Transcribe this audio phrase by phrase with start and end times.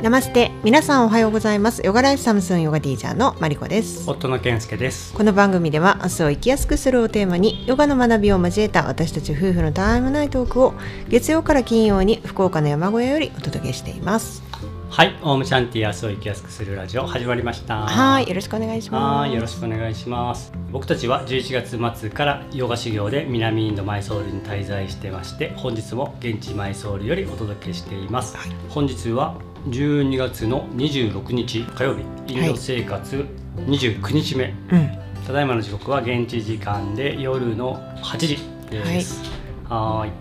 [0.00, 0.52] ナマステ。
[0.62, 1.84] 皆さんおはようございます。
[1.84, 4.08] ヨガライフサムスンヨガティーチャーのマリコです。
[4.08, 5.12] 夫の健介です。
[5.12, 10.74] この番組では明日を生きやすくするをテーマにヨガの学びを交えた私たち夫婦のたわいもないトークを
[11.08, 14.44] 月曜から金曜に福岡の山小屋よりお届けしています。
[14.88, 17.86] はいオウムシャンティ明日を生きやすくするラジオ始まりました。
[17.88, 19.20] はいよろしくお願いします。
[19.22, 20.52] はいよろしくお願いします。
[20.70, 28.50] 僕たちは11月末からヨガ修行で南インドマイソールに滞在してまして本日も現地マイソールよりお届けしています、はい。
[28.68, 29.34] 本日は
[29.70, 34.90] 12月の26日火曜日インド生活29日目、うん。
[35.26, 38.38] ただいまの時刻は現地時間で夜の8時
[38.70, 39.22] です。
[39.68, 40.12] はーい。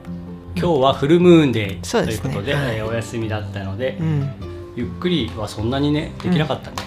[0.55, 2.77] 今日はフルムーンデーということで、はい。
[2.77, 4.29] えーお休みだったので、うん。
[4.75, 6.77] ゆっくりはそんなにねできなかったね。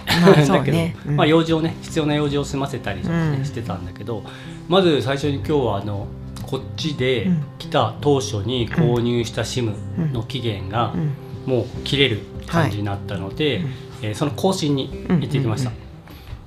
[0.45, 1.17] う だけど、ねうん。
[1.17, 3.45] まあ用事をね必要な用事を済ませたりとかね、うん。
[3.45, 4.23] してたんだけど、
[4.69, 6.09] まず最初に今日はあの
[6.43, 7.43] こっちでうん。
[7.59, 9.73] 来た当初に購入した SIM
[10.13, 11.13] の期限がうん。
[11.47, 13.65] もう切れる感じになったので、うん
[14.03, 15.71] えーその更新に行ってきました。
[15.71, 15.77] うん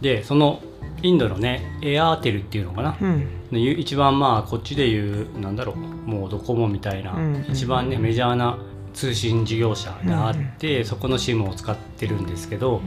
[0.02, 0.62] でその
[1.02, 3.28] インドのねエアーテルっていうのかな、うん。
[3.58, 8.58] 一番まあこっちでいうなんだろうもうドコモみたいな、うん一番ねメジャーな
[8.94, 12.82] 通信事業者があって、そこの SIM を使ってるんですけど、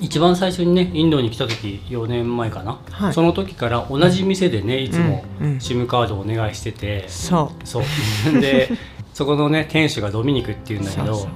[0.00, 3.12] 一番最初にねインドに来た時4年前かな、はい。
[3.12, 8.40] その時から同じ店でねいつもうんうん SIM カードをお願いしてて、そそう。
[8.40, 8.70] で
[9.14, 11.28] そこのね店主がドミニクっていうんだけど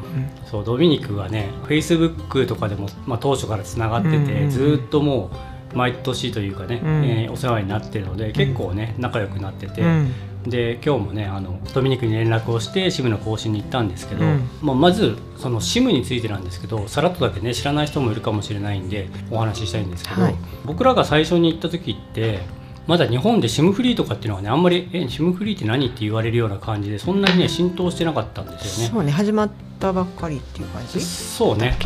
[0.50, 4.50] そうドミニクはね Facebook とかでも、まあ、当初からつながってて、うんうんうん。
[4.50, 5.30] ずーっとも
[5.72, 7.04] う毎年というかね、うん。
[7.04, 10.12] えーお世話になってるので結構ね仲良くなってて、ううん。
[10.46, 14.48] で今日もねあのドミニクに連絡をして SIM の更新に行ったんですけど、うん。
[14.62, 20.34] まあ、まずその SIM についてなんですけどさらっとだけね知らない人もいるかもしれないんでお話ししたいんですけど、はい。
[20.64, 22.40] 僕らが最初に行った時って
[22.86, 28.92] まだ日本で SIM フリーとかっていうのはねあんまり「え SIM フリーって何?」って言われるような感じでそんなにね浸透してなかったんですよね。
[28.92, 31.00] そうね始まったばっかりっていう感じ？
[31.00, 31.76] そうね、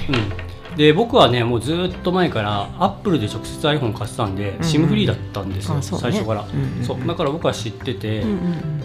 [0.72, 5.82] うん、で僕はねもうずーっと前からアップルで直接 iPhone 買ってたんで、うん SIM フリーだったんですよ、ね。
[5.82, 7.06] 最初から、うんうんそう。
[7.06, 8.38] だから僕は知ってて、うんうん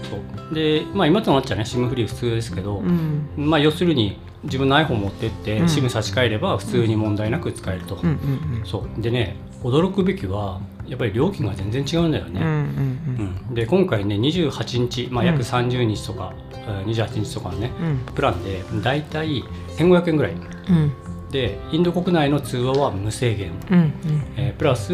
[0.03, 0.17] そ
[0.51, 0.53] う。
[0.53, 3.27] で、まあ、今となっちゃね SIM フリー普通ですけど、うん。
[3.37, 5.65] うんまあ、要するに自分の iPhone 持ってって、うん。
[5.65, 8.19] SIM 差し替えれば普通に問題なく使えると、うんうん。
[8.65, 9.01] そう。
[9.01, 13.45] でね驚くべきはやっぱり料金が全然違うんだようんうんうね、ん。
[13.49, 13.55] うん。
[13.55, 15.27] で今回ね28日、まあ、うん。
[15.27, 18.13] 約30日とか、えー28日とかのねうん。
[18.13, 19.43] プランでだいたい
[19.77, 20.33] 1500円ぐらい。
[20.33, 20.37] う
[20.73, 20.91] ん。
[21.31, 23.93] でインド国内の通話は無制限、うんうん。
[24.37, 24.93] えープラス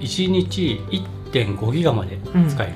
[0.00, 0.80] 1日
[1.32, 2.18] 1.5ギガまで
[2.48, 2.72] 使える、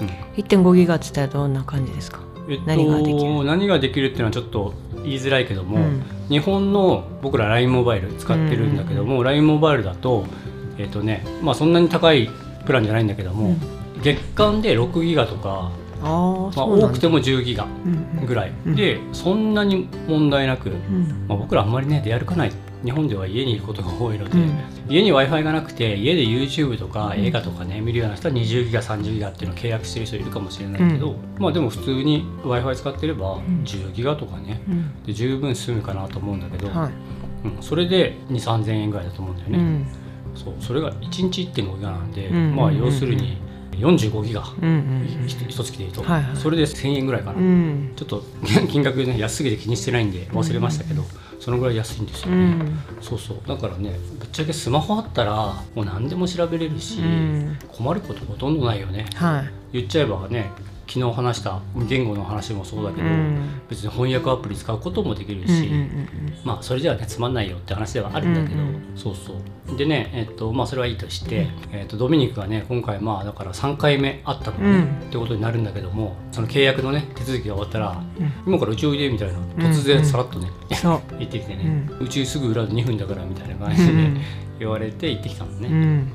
[0.00, 0.06] うん。
[0.06, 0.12] うん。
[0.36, 2.20] 1.5ギガって言ったらどんな感じですか？
[2.48, 3.44] えっと、何ができる？
[3.44, 4.72] 何ができるっていうのはちょっと
[5.06, 6.02] 言いづらいけども、うん。
[6.28, 10.26] 日本の僕ら LINE モバイル使ってるんだけども、LINE モバイルだと
[10.78, 12.28] えっとねまあそんなに高い
[12.66, 14.02] プランじゃないんだけども、うん。
[14.02, 15.70] 月間で6ギガとか、
[16.02, 18.76] ああまあ、多くても10ギガうんうんぐらい、うん。
[18.76, 21.26] でそんなに問題なく、うん。
[21.28, 22.52] まあ、僕らあんまりね出歩かない
[22.84, 24.58] 日本では家にいることが多いので、うん。
[24.88, 27.24] 家に w i f i がなくて家で YouTube とかうん。
[27.24, 33.64] 映画とかね、見るような人は20ギガ30ギガっていうのを契約してる人いるかもしれないけど、まあでも普通に w i f i 使ってればん。
[33.64, 35.04] 10ギガとかね、うん。
[35.04, 36.92] で十分済むかなと思うんだけど、はい。
[37.48, 39.86] うん、それで2 3 0 0 0円ぐらいだと思うんだよね、うん。
[40.34, 40.54] そう。
[40.60, 43.38] それが1日1.5ギガなんで、うんまあ要するに
[43.78, 44.42] 45ギガ、
[45.26, 46.36] 一月でいいと、はいはい。
[46.36, 47.92] それで1000円ぐらいかな、うん。
[47.94, 48.24] ちょっと
[48.68, 51.02] 金額ね安すぎて気にしてないんで忘れましたけど、
[51.40, 52.78] そのぐらい安いんですよね、うん。
[53.00, 53.38] そうそう。
[53.46, 55.34] だからねぶっちゃけスマホあったら
[55.74, 57.58] もう何でも調べれるし、うん。
[57.68, 59.06] 困ることほとんどないよね。
[59.14, 59.50] はい。
[59.72, 60.50] 言っちゃえばね
[60.88, 63.60] 昨日話した言語の話もそうだけど、うん。
[63.68, 66.08] 別に翻訳アプリ使うこともできるうんし、うん
[66.44, 69.76] まあそれじゃあねつまんないよって話ではあるんだけど、うんうんそうそう。
[69.76, 75.08] でねえっとまあそれはいいとして、えっとドミニクがね今回まあだから3回目会ったのね、うん。
[75.08, 78.32] ってことになるんだけどもその契約のね手続きが終わったら、うん。
[78.46, 84.20] 今からうちおいでみたいなうん突然さらっとね、そう言ってきてね、うちすぐ裏で2分だからみたいな感じで、うん。
[84.58, 86.12] 言われて行ってきたのね、うん。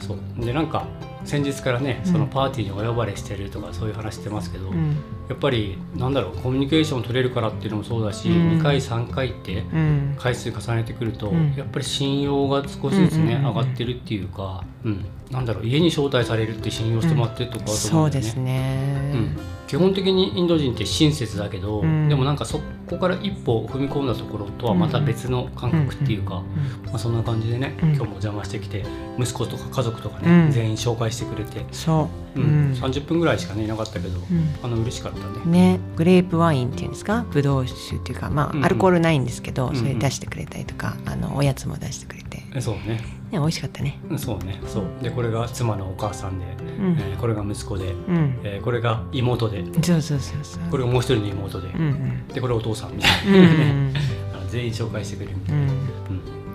[0.00, 0.44] そう。
[0.44, 0.86] でなんか
[1.24, 4.96] 先日からねそのパーティーにお呼ばれしてるとかそういう話してますけど、うん。
[5.28, 8.58] やっぱりなんだろうコミュニケーション取れるからっていうのもそうだし、うん。
[8.58, 10.16] 2回3回ってうん。
[10.18, 11.54] 回数重ねてくると、うん。
[11.54, 18.46] やっぱり信用が少しずつね、上がってるっていうか、うん、なんだろう家に招待されるって信用してもらってるとこあるとそうです思うん。
[18.46, 18.74] だよね。
[18.74, 19.12] ね。
[19.14, 22.08] うん、基本的にインド人って親切だけど、うん。
[22.08, 26.42] でもなんかそこから一歩踏み込んだところとはまた別の感覚っていうか、
[26.86, 27.88] まあ、そんな感じでね、うん。
[27.94, 28.84] 今日もお邪魔してきて
[29.18, 30.50] 息子とか家族とかね、うん。
[30.52, 32.40] 全員紹介してくれて、そう。
[32.40, 32.46] うん。
[32.46, 32.72] うん。
[32.74, 34.54] 30分ぐらいしかねいなかったけど、うん。
[34.62, 35.46] あの嬉しかったね。
[35.46, 35.80] ね。
[35.96, 37.24] グレープワインっていうんですか？
[37.30, 43.00] ブドウ酒っていうかまあアルコールないんですけど、それ出してくれたりとかあのおやつも出してくれて、そうね
[43.40, 43.98] 美味しかったね。
[44.10, 44.60] うんそうね。
[44.66, 44.84] そう。
[45.02, 46.44] でこれが妻のお母さんで、
[46.78, 46.96] うん。
[46.98, 48.40] えーこれが息子で、うん。
[48.44, 49.64] えーこれが妹で。
[49.82, 50.62] そうそうそうそう。
[50.70, 52.28] これがもう一人の妹で、うんうん。
[52.28, 54.00] でこれお父さんみたいうん な、
[54.48, 55.68] 全員紹介してくれるみたいな、うん。
[55.68, 55.78] うん。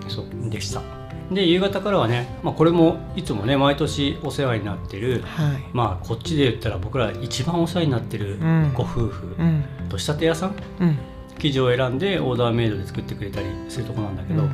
[0.08, 0.50] そう。
[0.50, 0.82] でした。
[1.32, 5.62] で夕方からはね、まあ、これもいつもね毎年お世話になってるはい。
[5.72, 8.72] まあこっちで言ったら僕ら一番お世話になってるうん。
[8.74, 9.64] ご夫婦、うん。
[9.88, 10.98] と仕立て屋さんうん。
[11.38, 14.50] 生地を選んでオーダーメイドで作ってくれたりするとこなんだけど、うん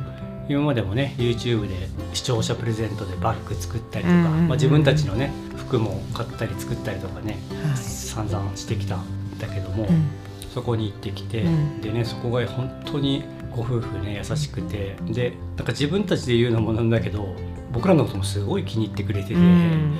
[0.49, 1.75] 今までもね YouTube で
[2.13, 7.77] 視聴者プレゼントでバッグ作ったりとか、まあ、自分たちのね服も買ったり作ったりとかねはい。
[7.77, 10.09] 散々してきたんだけども、うん。
[10.53, 11.81] そこに行ってきて、うん。
[11.81, 13.23] でねそこが本当に
[13.55, 17.35] ご夫婦ね優しくてでなんか自分たちで言うのもなんだけど
[17.71, 19.97] 僕らのこともすごい気に入ってくれてて、うん。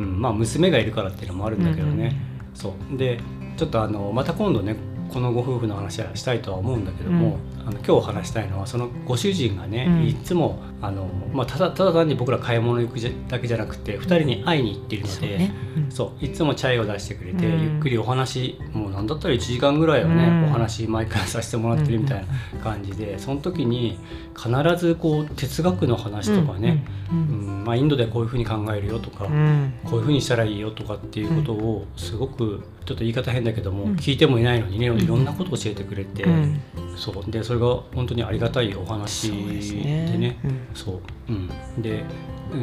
[0.00, 2.16] うんまあ娘がいるからっていうのもあるんだけどね、
[2.54, 2.96] そう。
[2.96, 3.20] で
[3.56, 4.76] ちょっとあのまた今度ね
[5.12, 10.06] このご夫婦の話はしたいとは思うんだけども、あの今日話したいのはそのご主人がね、うん。
[10.06, 15.54] いつもあの、まあ、ただただ単に僕ら買い物行くじゃだけじゃなくて2人に会いに行っているので、そうね。
[15.76, 15.90] うん。
[15.90, 17.62] そういつもチャイを出してくれて、うん。
[17.62, 20.44] ゆっくりお話もう何だったら1時間ぐらいはね、うん。
[20.44, 23.98] お話毎回させてもらってるみたいな感じでその時に
[24.36, 27.62] 必ずこう哲学の話とかね、ううん。
[27.62, 27.64] ん。
[27.64, 29.74] まあ、インドではこういうふうに考えるよとか、うん。
[29.84, 33.96] こういうふうにしたらいいよとかっていうことをすごくちょっと言い方変だけども、うん。
[33.96, 34.98] 聞いてもいないのにねん。
[34.98, 36.60] いろんなことを教えてくれて、うん。
[36.96, 37.30] そう。
[37.30, 40.38] でそれが本当にありがたいお話でね
[40.74, 42.04] そう、うん、で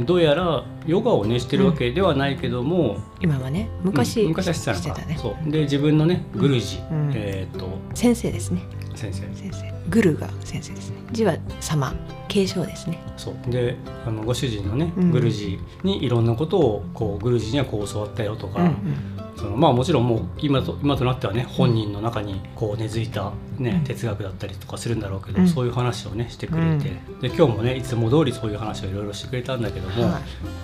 [0.05, 5.05] どうやらヨガをねしてるわけではないけども、今はね昔,、うん昔はしてたのか。
[5.05, 5.17] ね。
[5.19, 5.51] そう。
[5.51, 7.11] で自分のねグルジ、うん。
[7.13, 8.63] えっ、と先生ですね。
[8.95, 9.21] 先生。
[9.35, 9.73] 先生。
[9.89, 10.97] グルが先生ですね。
[11.11, 11.93] 字は様
[12.27, 12.99] 継承ですね。
[13.15, 13.51] そう。
[13.51, 13.75] で
[14.07, 15.11] あのご主人のね、うん。
[15.11, 23.83] グルジにいろんなことをこうグルジにはこう教わったよとか、うんそのまあもちろんもう今と今となってはね本人の中にこう根付いた、ねうん。
[23.83, 25.47] 哲学だったりとかするんだろうけど、うん。
[25.47, 26.89] そういう話をねしてくれて、
[27.21, 30.11] で今日もねいつも通りそういう話をいろいろしてくれたんだけども、はい。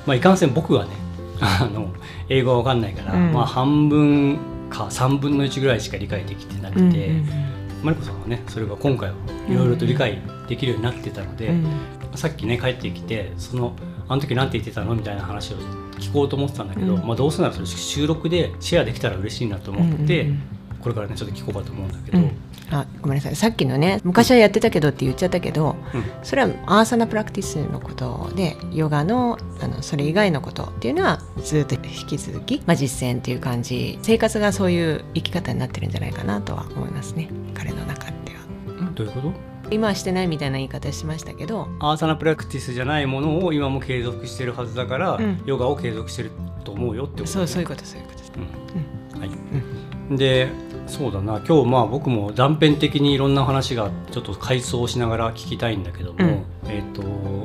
[0.08, 0.92] まあ、いかんせん僕はね
[1.40, 1.94] あの
[2.28, 3.34] 英語は分かんないから、うん。
[3.34, 4.40] まあ、半分
[4.70, 7.52] か3分の1ぐらいしか理解できてなくて、うんうん
[7.82, 9.16] マリコさんはねそれが今回は
[9.50, 11.68] いろいろと理解できるようになってたので、うん。
[12.14, 13.76] さっきね帰ってきてその
[14.12, 14.94] あの時なんて言ってたの？
[14.94, 15.58] みたいな話を
[15.98, 17.08] 聞こうと思ってたんだけど、うん。
[17.08, 20.42] まあ、どうせならそれ収録でシェアできたら嬉しいなと思って、うんうんうん。
[20.82, 22.32] これからねちょっと聞こうかと思うんだけど、うん。
[22.72, 23.36] あごめんなさい。
[23.38, 26.04] さっきのね昔はやってたけどって言っちゃったけどうん。
[26.24, 37.30] それはアーサナプラクティスのことでヨガのあのそれ以外のことっていうのはずっと引き続き、まあ、実践っていう感じ生活がそういう生き方になってるんじゃないかなとは思いますね。
[37.54, 38.92] 彼の中では。
[38.94, 39.51] どういうこと？
[39.72, 45.42] 今はしてないみたいな言い方しましたけどアーサナプラクティスじゃないものを今も継続してるはずだから、うん。
[45.46, 46.32] ヨガを継続してる
[46.66, 49.22] と思うよってことそうそういうことそういうことです、うん。
[49.22, 50.50] はい、で
[50.88, 51.42] そうだな。
[51.48, 56.46] 今日まあ僕も断片的にいろんな話がちょっと回想しながら聞きたいんだけども、うん。
[56.68, 57.02] えっと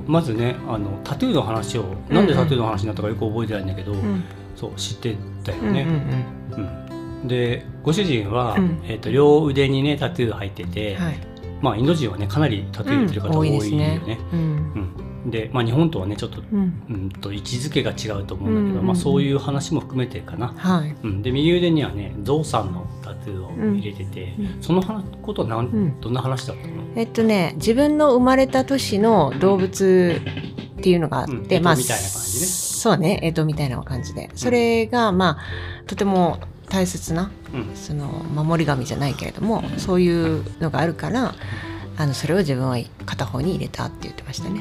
[0.06, 4.25] まずねあのタトゥーの話をなんでタトゥーの話になったかよく覚えてないんだけど、うん。
[4.56, 5.87] そう知ってたようんうんね。
[7.23, 7.28] うん。
[7.28, 8.81] でご主人は、うん。
[8.84, 14.18] えっと両腕にねタトゥー入ってて、うんはいまあインド人はねかなりタトゥー入れてる方うん多いよね。
[15.26, 16.82] で、まあ、日本とはねちょっと,、うん。
[16.88, 20.54] うん、と位置づけが違うと思うんだけど、まあ、そういう話も含めてかな。
[20.56, 20.94] はい。
[21.02, 24.62] うん、で右腕にはねゾウさんのタトゥーを入れてて、うん。
[24.62, 26.00] その話ことはなん、ん。
[26.00, 26.74] どんな話だったの？
[26.94, 30.20] えっとね自分の生まれた年の動物
[30.78, 32.46] っていうのがあって、まあみたいな感じね。
[32.46, 34.30] そうね干支みたいな感じで。
[34.36, 35.38] それがまあ
[35.88, 36.38] とても
[36.68, 37.70] 大切なうん。
[37.74, 41.35] その守り神じゃないけれどもそういうのがあるから
[41.98, 42.76] あのそれを自分は
[43.06, 44.60] 片方に入れたって言ってましたね。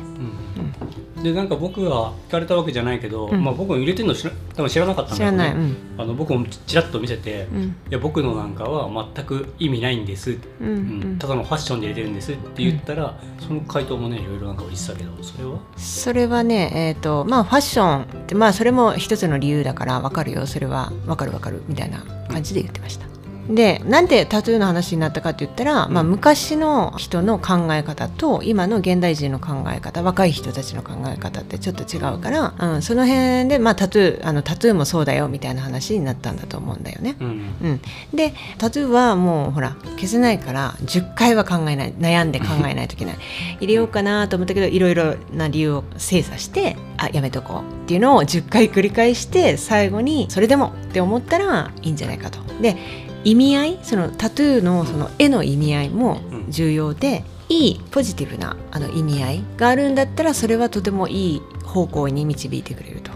[1.17, 3.43] うん、でなんか僕が聞かれたわけじゃないけど、うん。
[3.43, 5.37] まあ、僕も入れてるの知ら多分知らなかったん知だよね。
[5.37, 5.75] らない、うん。
[5.97, 7.75] あの僕もちらっと見せて、いうん。
[7.89, 11.15] や僕のなんかは全く意味ないんです、ううん。
[11.15, 11.19] ん。
[11.19, 15.59] ただのファッションで入れてるんですって言ったら、その回答もねいろいろなんか言ってたけどそれは？
[15.75, 20.47] それはねえっ、とまあファッションってまあそれも一つの理由だから分かるよ。
[20.47, 23.05] それは分かる分かるみたいな感じで言ってました。
[23.49, 26.09] でなんでタトゥーの話になったかって言ったら、まあ、うん。
[26.09, 37.17] 昔の人の考え方と今の現代人の考え方若い人たちの考え方ってちょっと違うから、うん、その辺で、まあ、タトゥーあのタトゥーもそうだよみたいな話になったんだと思うんだよね。
[37.19, 37.27] うん。
[37.27, 37.81] うん、
[38.13, 43.15] でタトゥーはもうほら消せないから10回は考えない悩んで考えないといけない。
[43.59, 52.39] 入れようかなと思ったけどいろいろな理由を精査してあやめとこうっていうのを10回繰り返して最後にそれでもって思ったらいいんじゃないかと。
[52.61, 63.11] で意味合いそのタトゥーのその絵の意味合いも重要で、いいポジティブなあの意味合いがあるんだったらそれはとてもいい方向に導いてくれると。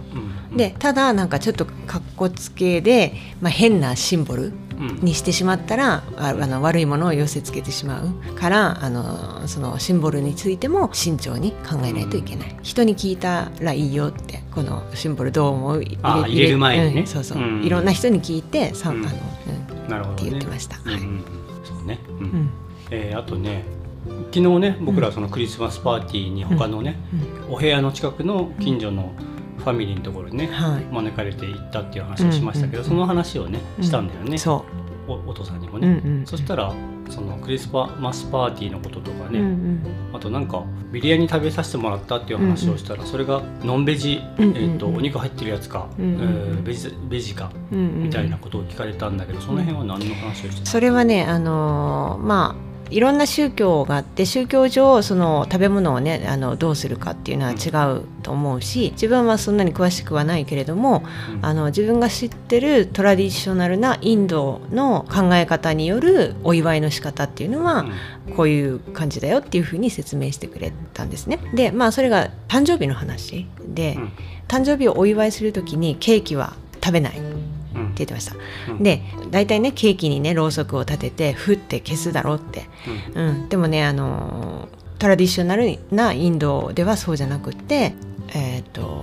[0.51, 0.57] うん。
[0.57, 4.99] でただなんかちょっとかっこつけで、まあ、変なシンボルうん。
[5.01, 15.83] にしてしまったらああの悪いものを寄せつけてしまうからあのそのシンボルについても慎重に考えないといけない、人に聞いたらいいよってこのシンボルどう思う？
[15.83, 17.01] 入あ入れる前にね。
[17.01, 17.63] うんそうそう、うん。
[17.63, 19.05] いろんな人に聞いてさ、うん。
[19.05, 19.17] あの
[19.97, 20.77] って言ってました。
[20.77, 21.01] はい。
[21.01, 21.23] うん
[21.63, 22.15] そうね、うん。
[22.17, 22.49] うん。
[22.91, 23.63] えーあとね
[24.31, 26.95] 昨日ね僕らそのクリスマスパーティーに他のね、
[27.49, 29.13] お部屋の近くの近所の
[29.57, 30.85] ファミリーのところにね、はい。
[30.85, 34.65] 招かれて行ったっていう話をしましたけど、うんその話をねしたんだよね、そ
[35.07, 36.73] おお父さんにもう、ね、うんうん、そしたら
[37.09, 39.81] そのクリスマスパーティーのこととかね、うんうん。
[40.13, 44.57] あとなんかビリヤニ食べさせてもらったっていう話をしたら、それがノンベジ、うんうんうん。
[44.57, 46.21] えー、とお肉入ってるやつか、うんうんうん。
[46.21, 57.69] えーベジベジかうんうんみたいなことを聞かれたんだけど、その辺は何の話をしてたそれはねあのーまあいろんな宗教があって宗教上その食べ物をねあのどうするかっていうのは違
[57.99, 61.03] うと思うし自分はそんなに詳しくはないけれども
[61.33, 61.45] うん。
[61.45, 67.85] あの自分が知ってるトラディショナルなインドの考え方によるお祝いの仕方っていうのは
[68.35, 71.39] こういう感じだよっていうふうに説明してくれたんですね。
[71.53, 74.11] でまあそれが誕生日の話で、うん。
[74.47, 76.53] 誕生日をお祝いする時にケーキは
[76.83, 77.21] 食べない
[77.99, 78.35] 言ってました。
[78.69, 78.83] うん。
[78.83, 79.01] で
[79.31, 82.65] 大体ねケーキにねろうそくを立ててふって消すだろうって、
[83.15, 83.27] うん。
[83.27, 87.93] うん、でもねあのトラディショナルなインドではそうじゃなくって
[88.33, 88.98] えっ、と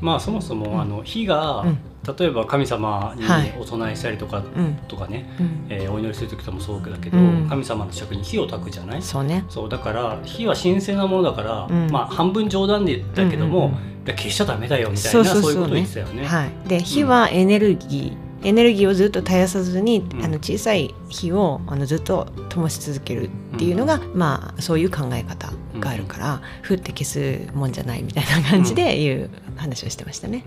[0.00, 1.78] まあそもそもあの火が、うん。
[2.18, 3.54] 例えば神様にはい。
[3.60, 4.76] お供えしたりとか、うん。
[4.88, 7.46] とかね、うん、えーお祈りする時ともそうだけど、うん。
[7.48, 9.02] 神様の尺に火を焚くじゃない？
[9.02, 9.44] そうね。
[9.48, 11.90] そうだから火は神聖なものだから、うん。
[11.90, 13.72] まあ半分冗談でだけども、
[14.06, 16.24] 消しちゃダメだよみたいなそういうことを言ってたよね。
[16.24, 20.24] はい、で火はエネルギー、エネルギーをずっと絶やさずに、うん。
[20.24, 30.44] あの小さい火をあのずっと灯し続けるっていうのが、まあそういう考え方があるから、ふって消すもんじゃないみたいな感じでいう話をしてましたね。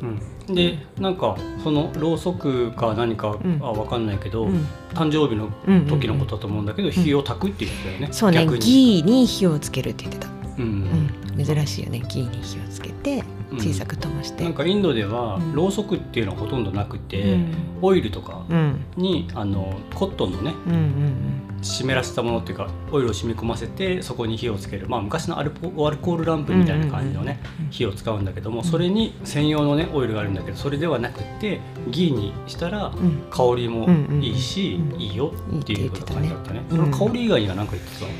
[0.48, 3.60] うん、でなんかそのろうそくか何かはうん。
[3.60, 4.66] 分かんないけど、うん。
[4.94, 5.88] 誕生日のうんうんうん。
[5.88, 8.08] 時のことだと思うんだけど、火を焚くって言ってたよね。
[8.12, 8.60] そうね逆に。
[8.60, 11.12] ギーに火をつけるって言ってた、うん。
[11.38, 12.02] うん、珍しいよね。
[12.08, 13.58] ギーに火をつけてうん。
[13.58, 15.54] 小さく灯して、なんかインドでは、うん。
[15.54, 17.54] ろうそくっていうのはほとんどなくて、うん。
[17.82, 18.86] オイルとかうん。
[18.98, 32.92] にあのコットンのねうんうん湿らせたものっていうかオイルを染み込ませてそこに火をつける、まあ、昔のアルコアルコールランプみたいな感じのね、うん火を使うんだけどもそれに専用のねオイルがあるんだけどそれではなくてギーにしたら
[33.30, 33.88] 香りも
[34.20, 36.62] いいし、いいよっていうこと感じだったね。
[36.70, 38.14] その香り以外には何か言ってたの、う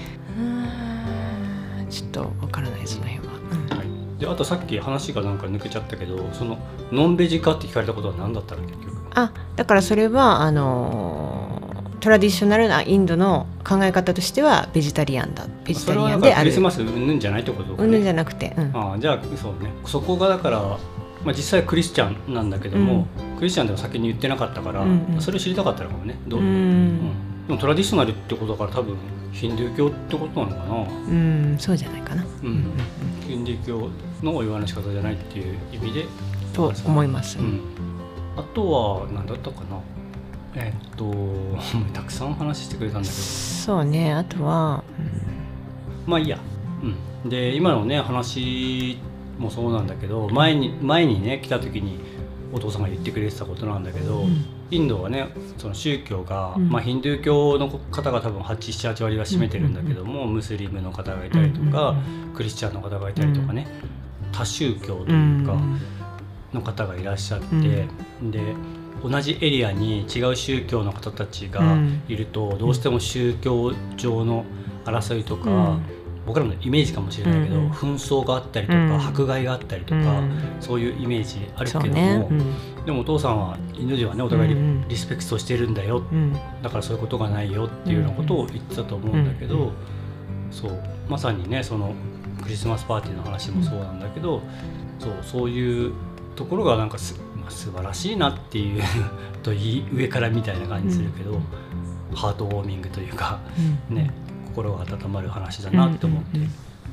[1.84, 6.58] ーんちょっとわからないその辺は、うんはい、であとさっき話がなんか抜けちゃったけどその
[6.94, 8.98] ノンベジかって聞かれたことは何だったの結局？
[9.14, 11.31] あだからそれはあのー
[12.02, 16.46] トラディショナルなインドの考え方としてはベジタリアンだベジタリアンである。
[16.46, 18.10] クリスマスうんぬんじゃないってことかうんぬんじね。
[18.10, 18.72] ゃなくて、うん。
[18.76, 19.72] ああじゃあそうね。
[19.86, 20.60] そこがだから、
[21.24, 23.06] まあ、実際クリスチャンなんだけども、
[23.38, 25.22] クリスチャンでは先に言ってなかったから、うんうん。
[25.22, 26.48] それを知りたかったのかもねどう、うん。
[26.48, 27.48] うん。
[27.48, 28.98] でもトラディショナルってことだから多分
[29.32, 32.48] ヒンドゥー教ってことなのかな、うんそうじゃないかな、うん。
[32.48, 32.72] うんうん
[33.28, 33.90] ヒンドゥー教
[34.24, 36.06] のお祝いの仕方じゃないっていう意味で、
[36.54, 37.62] と思います、うん、
[38.36, 39.80] あとは何だったかな
[40.56, 41.14] えっと
[41.94, 43.22] たくさん話してくれたんだけど。
[43.22, 44.84] そうねあとは、
[46.06, 46.40] まあいいや、
[47.24, 48.98] うん、で今のね話
[49.38, 52.00] もそうなんだけど前に前にね来た時に
[52.54, 54.46] お父さんが言ってくれてたことなんだけど、うん。
[54.72, 56.70] インドはねその宗教が、うん。
[56.70, 61.96] まあ、ヒンドゥー教の方が多分878割は占めてるんだけども、ムスリムの方がいたりとか、
[62.36, 63.68] クリスチャンの方がいたりとかね、
[64.32, 65.58] 多宗教というか、
[66.54, 67.88] の方がいらっしゃって、
[68.22, 68.56] で
[69.04, 71.78] 同じエリアに違う宗教の方たちが
[72.08, 74.46] いると、どうしても宗教上の
[74.86, 75.82] 争いとか、うん。
[76.24, 79.08] 僕らのイメージかもしれないけど、うん紛争があったりとか、うん。
[79.08, 80.32] 迫害があったりとか、うん。
[80.60, 82.30] そういうイメージあるけそども、
[82.86, 84.56] でもお父さんはインド人はねお互い
[84.88, 86.04] リ,、スペクトしてるんだよ。
[86.12, 86.34] うん。
[86.62, 89.72] だからそういうことがないよっていうようなことを言ってたと思うんだけど、うん。
[90.52, 90.80] そう。
[91.10, 91.94] まさにねその
[92.42, 94.42] クリスマスパーティーの話もそうなんだけど、
[95.00, 95.94] そうそういう
[96.36, 98.82] ところがなんかす、まあ、素晴らしいなっていう
[99.44, 101.40] といい上からみたいな感じするけど、
[102.14, 103.40] ハートウォーミングというか、
[103.90, 103.96] うん。
[103.96, 104.12] ね、
[104.48, 106.40] 心が温まる話だなって思って。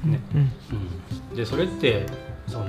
[0.04, 0.12] うん。
[0.12, 0.20] ね。
[0.34, 0.50] うん。
[1.30, 2.06] うん、でそれって
[2.46, 2.66] その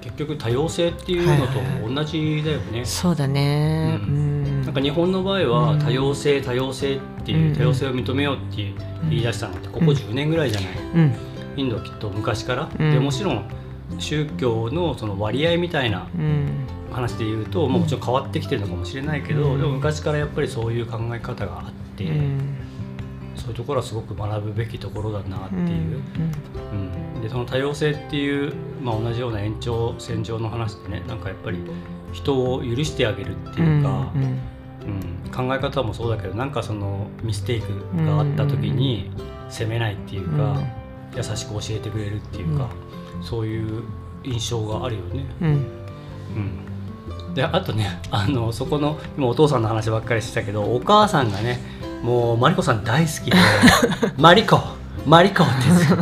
[0.00, 2.84] 結局多様性っていうのと同じだよね。
[2.84, 4.62] そうだね、ううん。
[4.64, 5.78] なんか日本の場合はうん。
[5.78, 7.56] 多様性多様性っていううん。
[7.56, 8.74] 多様性を認めようっていう
[9.08, 11.14] 言い出したのってここ10年ぐらいじゃない、うん。
[11.56, 12.92] インドはきっと昔から、うん。
[12.92, 13.44] でもちろん
[13.98, 19.60] 宗教のその割合みたいなうん話で言うと、まあもちろん変わってきてるのかもしれないけど、うん。
[19.60, 22.56] でも昔からやっぱりそういう考え方があって、うん。
[23.36, 25.62] そういうところはすごく学ぶべきところだなっていう。
[25.62, 27.14] うん。
[27.14, 31.58] うん、でその多様性っていう、まあ、同じような延長線上の話でねなんかやっぱり
[32.12, 34.22] 人を許してあげるっていうか、うん。
[34.22, 35.30] うん。
[35.30, 37.68] 考え方もそうだけどなんかそのミステイク
[38.04, 39.10] があった時に
[39.48, 40.60] 責めないっていうか、
[41.16, 42.68] 優しく教えてくれるっていうか、
[43.22, 43.82] そういう
[44.24, 45.24] 印象があるよね。
[45.40, 45.48] うん。
[45.48, 46.58] うん、
[47.34, 51.58] であとねあのそこの今お父さんの話ばっかりしてたけどお母さんがね
[52.02, 53.36] もうマリコさん大好きで
[54.18, 54.60] マリコ
[55.06, 55.50] マリコで
[55.84, 55.98] すよ。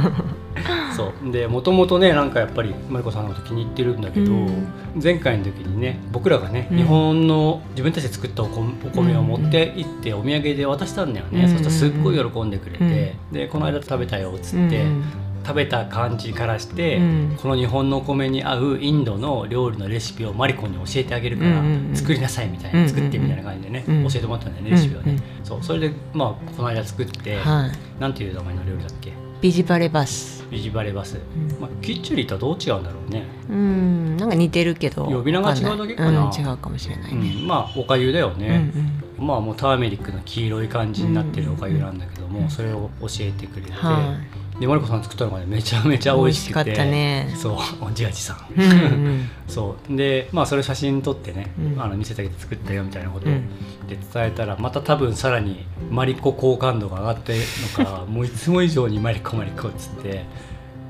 [0.97, 1.31] そう。
[1.31, 4.67] でもともとねなんかやっぱりマリコさんのこと気に入ってるんだけど、うん。
[5.01, 6.77] 前回の時にね僕らがね、うん。
[6.77, 15.05] 日本の自分たちで作ったお米を持って行ってお土産で渡したんだよね、うんそしたらすっごい喜んでくれて、でこの間食べたよっつって、うん
[15.45, 17.39] 食べた感じからして、うん。
[17.41, 21.97] この日本のお米に合うインドの料理のレシピをマリコに教えてあげるから、うんうんうん。
[21.97, 22.95] 作りなさいみたいな、うんうんうん。
[22.95, 28.01] 作ってみたいな感じでね、うん教えてもらったんだよねレシピをね、うんうんそうそれでまあこの間作って、はい。
[28.01, 29.13] なんていう名前の料理だっけ？
[29.41, 30.45] ビジバレバス。
[30.51, 31.19] ビジバレバス、ん。
[31.61, 34.17] まあ、キッチュリーとはどう違うんだろうね、うん。
[34.17, 36.25] なんか似てるけど呼び名が違うだけかな。
[36.25, 38.73] うん、違うかもしれないうね、ん、まあおかゆだようんね、
[39.19, 44.17] まあもうターメリックの黄色い感じになってるおかゆなんだけども、うんそれを教えてくれて、は
[44.61, 46.53] でマリコさん作ったのがねめちゃめちいゃ美味しくて。
[46.55, 47.33] かったね。
[47.37, 49.31] そう自画自賛うんうん。
[49.47, 49.97] そう。
[49.97, 51.83] でまあそれ写真撮ってね、うん。
[51.83, 53.41] あの見せてあげて作ったよみたいなことで
[53.89, 57.41] 伝えたらまた多分さらにマリコ好感度が上がってる
[57.79, 60.25] のか もういつも以上にマリコマリコっつって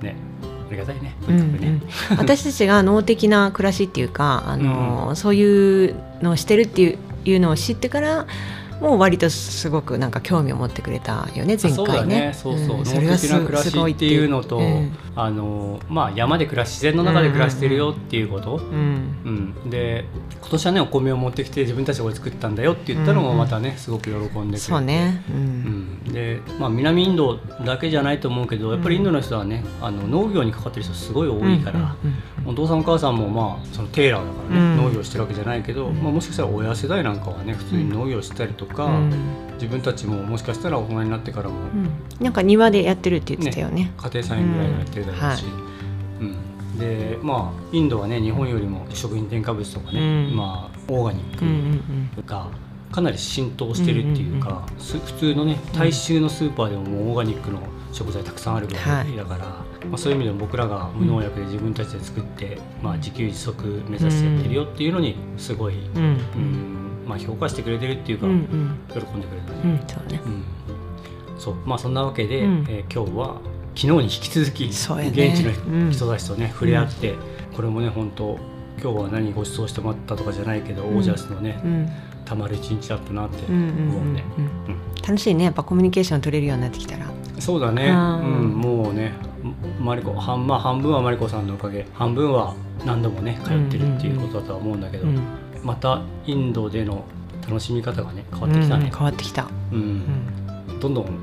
[0.02, 1.82] ねありがたいねとうんうん。
[2.16, 8.26] 私たちが脳的な暮らしっていうかあの、そういうのをしてるっていういうのを知ってから
[8.80, 12.20] もう割とすごくなんか興味を持ってくれたよね前そうだ回ね。
[12.28, 12.35] ね。
[12.35, 12.85] そうそう、ん。
[12.85, 14.62] 脳的な暮らしっていうのと、う。
[14.62, 19.54] んあのまあ山で暮らし自然の中で暮らしてるよっていうこと、うん。
[19.64, 19.70] うん。
[19.70, 20.04] で
[20.40, 24.58] 今年はねお米を持ってきて自分たちでこれ作ったんだよって言ったのもまたね、すごく喜んでくれて。
[24.58, 25.40] そうね、ううん。
[25.40, 32.14] ん、で、まあ、南インドだけじゃないと思うけどやっぱりインドの人はねあの農業にかかってる人すごい多いから、うん
[32.49, 34.76] お父さんお母さんもまあそのテーラーだからね、うん。
[34.78, 39.12] 農業してるわけじゃないけど、まあ、もしかしたら親世代なんかはね普通に農業してたりとか、うん。
[39.55, 41.90] 自分たちももしかしたら大人になってからもうん。
[42.25, 43.93] なんか庭でやってるって言ってたよね。
[43.99, 45.45] 家庭菜園ぐらいはやってるだろうし、
[46.21, 46.78] うん。
[46.78, 50.02] でまあインドはね日本よりも食品添加物とかね、う
[50.33, 50.37] ん。
[50.37, 52.49] まあ、オーガニック、が
[52.90, 57.61] かなり浸透してるっていうか、す普通のね大衆のスーパーでももうオーガニックの
[57.93, 68.47] 食材たくさんあるぐらいだから、まあ、そういう意味でも僕らが無農薬で自分たちで作って、まあ、自給自足目指してやってるよっていうのにすごい、うんまあ、評価してくれてるっていうか、喜んで
[68.93, 69.21] くれるね。
[69.64, 70.21] うんそうね。
[70.25, 70.45] うん。
[71.38, 71.55] そう。
[71.64, 73.41] まあそんなわけで、うんえー今日は
[73.75, 75.87] 昨日に引き続き、現地うん。
[75.87, 77.14] の人たちとね、触れ合って
[77.55, 78.37] これもね本当
[78.83, 80.97] 今日は何ご馳走してもらったとかじゃないけど、うん。
[80.97, 81.88] オージャスのねうん。
[82.25, 84.25] たまる一日だったなって思うね。
[84.37, 84.77] うん。
[85.01, 85.45] 楽しいね。
[85.45, 87.07] やっぱコミュニケーション取れるようになってきたら。
[87.38, 89.12] そうだね、ううんん、もうね
[89.80, 95.20] マリコ半,、まあ、半分はマリコさんのおかげ半分は何度もね通ってるっていうことだとは思うんだけど、うん
[95.62, 97.04] またインドでの
[97.46, 98.84] 楽しみ方がね変わってきたね。
[98.84, 99.48] うん、変わってきた。
[99.72, 99.78] うん。
[100.70, 100.80] うん。
[100.80, 101.18] どんどん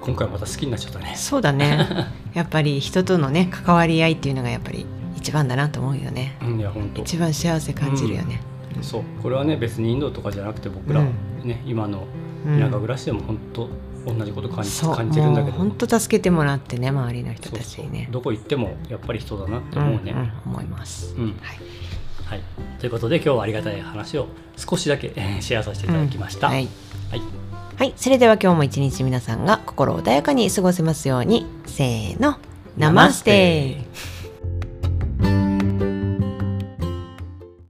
[0.00, 1.14] 今回また好きになっちゃったね。
[1.16, 1.88] そうだね。
[2.34, 6.36] やっぱり人とのね関わり合いっていうのがやっぱり一番だなと思うよね。
[6.42, 7.02] うんいや本当。
[7.02, 8.40] 一番幸せ感じるよね。
[8.82, 9.02] そう。
[9.22, 11.04] これはね別にインドとかじゃなくて僕ら、う
[11.46, 12.04] ね今の
[12.46, 13.68] うん田舎暮らしでも本当
[14.06, 15.56] 同じこと感じ感じてるんだけど。
[15.56, 18.08] 本当助けてもらってね周りの人たちにね。
[18.10, 21.14] どこ行ってもやっぱり人だなってうん思うね、うん思います。
[21.16, 21.24] うん。
[21.40, 21.58] はい。
[22.24, 22.42] はい、
[22.78, 26.48] ということで今日はありがたい話を少しだけえーシェアさせていただきました。
[26.48, 26.68] うんはい。
[27.10, 27.22] はい。
[27.76, 31.46] はい、それでは今日も一日皆さんが心穏やかに過ごせますように。
[31.66, 32.36] せーの。
[32.76, 33.78] ナマステ